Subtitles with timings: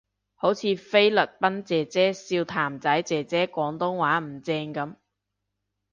[0.33, 4.95] 好似菲律賓姐姐笑譚仔姐姐廣東話唔正噉